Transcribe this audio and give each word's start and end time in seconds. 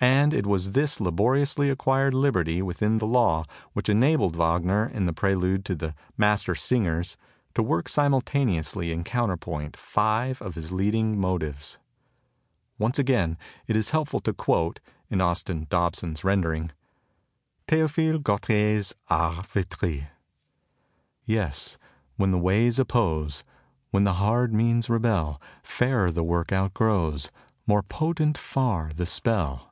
And 0.00 0.34
it 0.34 0.44
was 0.44 0.72
this 0.72 1.00
laboriously 1.00 1.70
acquired 1.70 2.12
liberty 2.12 2.60
within 2.60 2.98
the 2.98 3.06
law 3.06 3.44
which 3.72 3.88
enabled 3.88 4.36
Wagner 4.36 4.84
in 4.86 5.06
the 5.06 5.14
prelude 5.14 5.64
to 5.64 5.74
the 5.74 5.94
'Master 6.18 6.54
Singers' 6.54 7.16
to 7.54 7.62
work 7.62 7.88
simultaneously 7.88 8.92
in 8.92 9.02
counterpoint 9.02 9.78
five 9.78 10.42
of 10.42 10.56
his 10.56 10.70
leading 10.70 11.18
motives. 11.18 11.78
Once 12.78 12.98
again 12.98 13.38
is 13.66 13.88
it 13.88 13.92
helpful 13.92 14.20
to 14.20 14.34
quote 14.34 14.78
(in 15.08 15.22
Austin 15.22 15.66
Dobson's 15.70 16.22
rendering,) 16.22 16.70
Th6ophile 17.66 18.22
Gautier's 18.22 18.92
'Ars 19.08 19.46
Victrix': 19.54 20.04
Yes; 21.24 21.78
when 22.16 22.30
the 22.30 22.36
ways 22.38 22.78
oppose 22.78 23.42
When 23.90 24.04
the 24.04 24.14
hard 24.20 24.52
means 24.52 24.90
rebel, 24.90 25.40
Fairer 25.62 26.10
the 26.10 26.22
work 26.22 26.52
outgrows, 26.52 27.30
More 27.66 27.82
potent 27.82 28.36
far 28.36 28.92
the 28.94 29.06
spell. 29.06 29.70